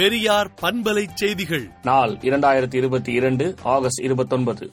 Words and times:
பெரியார் 0.00 0.50
பண்பலை 0.62 1.06
செய்திகள். 1.14 1.70
நாள் 1.82 2.10
இரண்டாயிரத்தி 2.10 2.74
இருபத்தி 2.74 3.12
இரண்டு 3.12 3.54
ஆகஸ்ட் 3.62 4.00
இருபத்தொன்பது. 4.00 4.70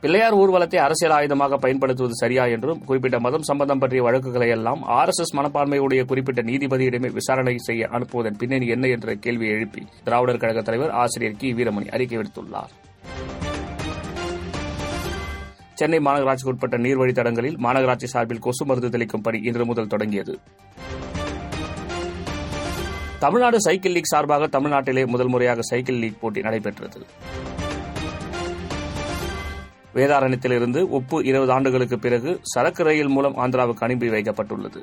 பிள்ளையார் 0.00 0.34
ஊர்வலத்தை 0.34 0.76
அரசியல் 0.76 1.14
ஆயுதமாக 1.16 1.56
பயன்படுத்துவது 1.56 2.14
சரியா 2.16 2.44
என்றும் 2.44 2.84
குறிப்பிட்ட 2.84 3.20
மதம் 3.20 3.42
சம்பந்தம் 3.42 3.78
பற்றிய 3.78 4.02
வழக்குகளை 4.02 4.48
எல்லாம் 4.48 4.82
ஆர் 4.82 5.06
எஸ் 5.06 5.20
எஸ் 5.20 5.36
மனப்பான்மையுடைய 5.36 6.04
குறிப்பிட்ட 6.04 6.42
நீதிபதியிடமே 6.42 7.12
விசாரணை 7.12 7.54
செய்ய 7.58 7.88
அனுப்புவதன் 7.92 8.38
பின்னணி 8.38 8.66
என்ன 8.66 8.86
என்ற 8.86 9.14
கேள்வியை 9.14 9.54
எழுப்பி 9.54 9.86
திராவிடர் 10.04 10.36
கழக 10.36 10.62
தலைவர் 10.62 10.90
ஆசிரியர் 10.90 11.36
கி. 11.36 11.54
வீரமணி 11.54 11.88
அறிக்கை 11.88 12.18
விடுத்துள்ளார். 12.18 12.72
சென்னை 15.74 15.98
மாநகராட்சிக்கு 15.98 16.46
உட்பட்ட 16.46 16.78
நீர்வழித்தடங்களில் 16.78 17.58
மாநகராட்சி 17.58 18.04
சார்பில் 18.04 18.38
கொசு 18.38 18.64
மருந்து 18.64 18.98
தெளிக்கும் 18.98 19.22
பணி 19.22 19.40
இன்று 19.42 19.66
முதல் 19.66 19.86
தொடங்கியது. 19.86 20.38
தமிழ்நாடு 23.22 23.60
சைக்கிள் 23.60 23.92
லீக் 23.92 24.12
சார்பாக 24.12 24.46
தமிழ்நாட்டிலே 24.46 25.06
முதல் 25.06 25.28
முறையாக 25.28 25.62
சைக்கிள் 25.62 25.94
லீக் 25.94 26.20
போட்டி 26.20 26.40
நடைபெற்றது. 26.40 27.00
வேதாரண்யத்திலிருந்து 29.94 30.80
உப்பு 30.80 31.24
இருபது 31.24 31.52
ஆண்டுகளுக்கு 31.52 31.98
பிறகு 31.98 32.40
சரக்கு 32.42 32.82
ரயில் 32.84 33.08
மூலம் 33.08 33.36
ஆந்திராவுக்கு 33.36 33.84
அனுப்பி 33.86 34.08
வைக்கப்பட்டுள்ளது. 34.08 34.80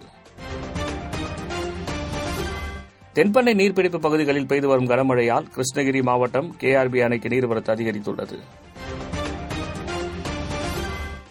தென்பண்ணை 3.16 3.54
நீர்பிடிப்பு 3.62 3.98
பகுதிகளில் 3.98 4.48
பெய்து 4.48 4.68
வரும் 4.68 4.90
கனமழையால் 4.90 5.46
கிருஷ்ணகிரி 5.56 6.02
மாவட்டம் 6.02 6.56
கேஆர்பி 6.60 7.04
அணைக்கு 7.04 7.30
நீர்வரத்து 7.30 7.74
அதிகரித்துள்ளது. 7.76 8.40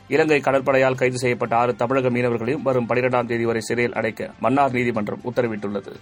இலங்கை 0.08 0.40
கடற்படையால் 0.40 0.94
கைது 0.94 1.18
செய்யப்பட்ட 1.18 1.56
ஆறு 1.56 1.76
தமிழக 1.76 2.10
மீனவர்களையும் 2.10 2.62
வரும் 2.62 2.88
பனிரெண்டாம் 2.88 3.26
தேதி 3.26 3.44
வரை 3.44 3.60
சிறையில் 3.60 3.94
அடைக்க 3.94 4.30
மன்னார் 4.40 4.72
நீதிமன்றம் 4.72 5.20
உத்தரவிட்டுள்ளது. 5.24 5.92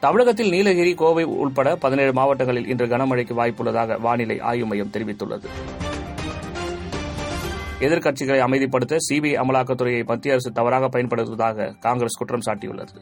தமிழகத்தில் 0.00 0.48
நீலகிரி 0.48 0.94
கோவை 0.94 1.24
உட்பட 1.24 1.76
பதினேழு 1.76 2.12
மாவட்டங்களில் 2.12 2.68
இன்று 2.68 2.86
கனமழைக்கு 2.86 3.34
வாய்ப்புள்ளதாக 3.40 4.00
வானிலை 4.00 4.40
ஆய்வு 4.40 4.66
மையம் 4.66 4.90
தெரிவித்துள்ளது. 4.92 5.48
எதிர்க்கட்சிகளை 7.80 8.38
அமைதிப்படுத்த 8.46 8.96
சிபிஐ 9.10 9.34
அமலாக்கத்துறையை 9.42 10.04
மத்திய 10.04 10.34
அரசு 10.34 10.52
தவறாக 10.52 10.88
பயன்படுத்துவதாக 10.88 11.78
காங்கிரஸ் 11.78 12.16
குற்றம் 12.18 12.40
சாட்டியுள்ளது. 12.46 12.96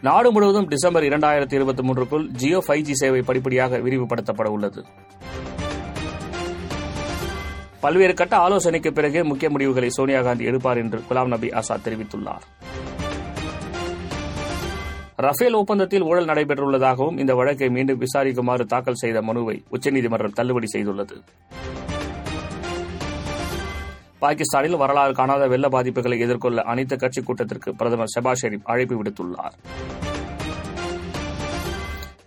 நாடு 0.00 0.32
முழுவதும் 0.32 0.68
டிசம்பர் 0.68 1.02
இரண்டாயிரத்தி 1.02 1.54
இருபத்தி 1.54 1.82
மூன்றுக்குள் 1.82 2.26
ஜியோ 2.26 2.64
ஃபைவ் 2.66 2.80
ஜி 2.80 2.94
சேவை 2.94 3.22
படிப்படியாக 3.22 3.78
விரிவுபடுத்தப்பட 3.78 4.46
உள்ளது. 4.46 4.84
பல்வேறு 7.80 8.14
கட்ட 8.14 8.36
ஆலோசனைக்கு 8.36 8.92
பிறகே 8.92 9.22
முக்கிய 9.22 9.50
முடிவுகளை 9.50 9.90
சோனியா 9.90 10.22
காந்தி 10.22 10.44
எடுப்பார் 10.44 10.76
என்று 10.76 11.02
குலாம் 11.10 11.26
நபி 11.26 11.52
ஆசாத் 11.52 11.88
தெரிவித்துள்ளார். 11.88 12.46
ரஃபேல் 15.24 15.54
ஒப்பந்தத்தில் 15.54 16.02
ஊழல் 16.02 16.24
நடைபெற்றுள்ளதாகவும் 16.24 17.16
இந்த 17.18 17.34
வழக்கை 17.34 17.68
மீண்டும் 17.68 18.00
விசாரிக்குமாறு 18.00 18.64
தாக்கல் 18.64 18.98
செய்த 19.02 19.22
மனுவை 19.22 19.62
உச்சநீதிமன்றம் 19.68 20.32
தள்ளுபடி 20.32 20.66
செய்துள்ளது. 20.74 21.16
பாகிஸ்தானில் 24.18 24.76
வரலாறு 24.76 25.14
காணாத 25.14 25.46
வெள்ள 25.46 25.68
பாதிப்புகளை 25.68 26.18
எதிர்கொள்ள 26.18 26.62
அனைத்து 26.62 26.96
கட்சி 26.96 27.22
கூட்டத்திற்கு 27.22 27.74
பிரதமர் 27.74 28.12
ஷெபாஸ் 28.14 28.42
ஷெரீப் 28.42 28.64
அழைப்பு 28.64 29.02
விடுத்துள்ளார். 29.02 29.56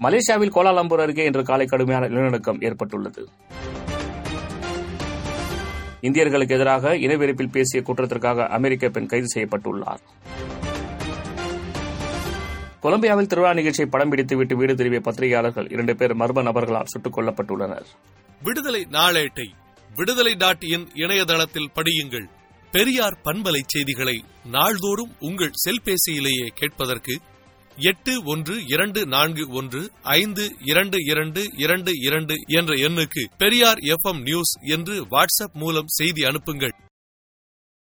மலேசியாவில் 0.04 0.54
கோலாலம்பூர் 0.56 1.04
அருகே 1.06 1.26
இன்று 1.26 1.44
காலை 1.44 1.66
கடுமையான 1.66 2.08
நிலநடுக்கம் 2.08 2.62
ஏற்பட்டுள்ளது. 2.62 3.28
இந்தியர்களுக்கு 6.02 6.58
எதிராக 6.60 6.96
இனவெறுப்பில் 6.96 7.52
பேசிய 7.52 7.84
குற்றத்திற்காக 7.84 8.48
அமெரிக்க 8.48 8.90
பெண் 8.90 9.06
கைது 9.06 9.28
செய்யப்பட்டுள்ளார். 9.36 10.04
கொலம்பியாவில் 12.82 13.26
திருவிழா 13.26 13.54
நிகழ்ச்சியை 13.54 13.90
படம் 13.90 14.12
பிடித்துவிட்டு 14.12 14.54
வீடு 14.54 14.76
திரும்பிய 14.76 15.02
பத்திரிகையாளர்கள் 15.02 15.72
இரண்டு 15.72 15.96
பேர் 15.96 16.16
மர்ம 16.16 16.42
நபர்களால் 16.42 16.86
சுட்டுக் 16.86 17.18
கொல்லப்பட்டுள்ளனர். 17.18 17.86
விடுதலை 18.42 18.88
நாளேட்டை 18.90 19.48
விடுதலை 19.96 20.36
டாட் 20.36 20.64
இன் 20.64 20.90
இணையதளத்தில் 20.94 21.72
படியுங்கள். 21.76 22.28
பெரியார் 22.72 23.18
பண்பலை 23.24 23.62
செய்திகளை 23.66 24.24
நாள்தோறும் 24.46 25.16
உங்கள் 25.20 25.52
செல்பேசியிலேயே 25.66 26.48
கேட்பதற்கு 26.56 27.20
எட்டு 27.78 28.24
ஒன்று 28.24 28.66
இரண்டு 28.68 29.06
நான்கு 29.06 29.50
ஒன்று 29.50 29.92
ஐந்து 30.02 30.56
இரண்டு 30.60 30.98
இரண்டு 31.06 31.44
இரண்டு 31.58 31.92
இரண்டு 31.98 32.36
என்ற 32.48 32.76
எண்ணுக்கு 32.76 33.24
பெரியார் 33.38 33.78
எஃப் 33.78 34.16
நியூஸ் 34.16 34.54
என்று 34.62 35.04
வாட்ஸ்அப் 35.04 35.54
மூலம் 35.54 35.88
செய்தி 35.88 36.24
அனுப்புங்கள். 36.24 36.74